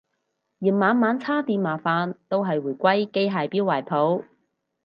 [0.61, 4.25] 嫌晚晚叉電麻煩都係回歸機械錶懷抱